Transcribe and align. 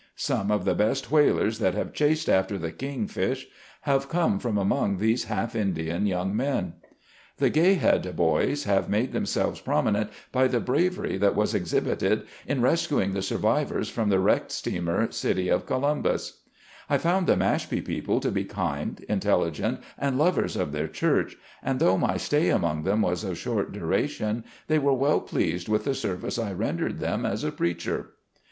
Some 0.15 0.49
of 0.49 0.65
the 0.65 0.73
best 0.73 1.11
whalers 1.11 1.59
that 1.59 1.75
have 1.75 1.93
chased 1.93 2.27
after 2.27 2.57
the 2.57 2.71
king 2.71 3.05
fish, 3.05 3.45
have 3.81 4.09
come 4.09 4.39
from 4.39 4.57
among 4.57 4.97
these 4.97 5.25
half 5.25 5.55
Indian 5.55 6.07
young 6.07 6.35
men. 6.35 6.47
IN 6.47 6.63
MANY 6.63 7.53
FIELDS. 7.53 7.57
121 7.61 7.61
The 7.61 7.61
Gay 7.61 7.73
Head 8.09 8.15
boys 8.15 8.63
have 8.63 8.89
made 8.89 9.11
themselves 9.11 9.61
prominent 9.61 10.09
by 10.31 10.47
the 10.47 10.59
bravery 10.59 11.19
that 11.19 11.35
was 11.35 11.53
exhibited 11.53 12.25
in 12.47 12.63
rescuing 12.63 13.13
the 13.13 13.21
survivors 13.21 13.89
from 13.89 14.09
the 14.09 14.17
wrecked 14.19 14.51
steamer, 14.51 15.11
"City 15.11 15.49
of 15.49 15.67
Columbus" 15.67 16.41
I 16.89 16.97
found 16.97 17.27
the 17.27 17.37
Mashpee 17.37 17.85
people 17.85 18.19
to 18.21 18.31
be 18.31 18.43
kind, 18.45 19.05
intelli 19.07 19.51
gent, 19.51 19.81
and 19.99 20.17
lovers 20.17 20.55
of 20.55 20.71
their 20.71 20.87
church, 20.87 21.37
and 21.61 21.79
though 21.79 21.99
my 21.99 22.17
stay 22.17 22.49
among 22.49 22.81
them 22.85 23.03
was 23.03 23.23
of 23.23 23.37
short 23.37 23.71
duration, 23.71 24.45
they 24.65 24.79
were 24.79 24.93
well 24.95 25.19
pleased 25.21 25.69
with 25.69 25.83
the 25.83 25.93
service 25.93 26.39
I 26.39 26.53
rendered 26.53 26.97
them 26.97 27.23
as 27.23 27.43
a 27.43 27.51
preacher. 27.51 28.13